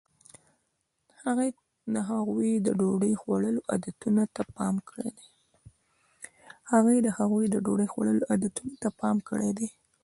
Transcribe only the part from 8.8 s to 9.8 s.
ته پام کړی دی.